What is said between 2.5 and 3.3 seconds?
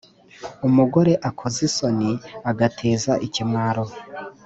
agateza